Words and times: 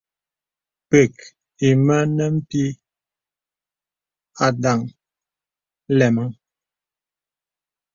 Pə̀k 0.89 1.13
ìmə̀ 1.67 2.03
ne 2.17 2.25
pìì 2.47 2.67
àdaŋ 4.45 4.79
nlɛmaŋ. 5.89 6.29